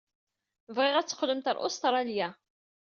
Bɣiɣ 0.75 0.95
ad 0.97 1.07
teqqlemt 1.07 1.47
ɣer 1.49 1.57
Ustṛalya. 1.67 2.27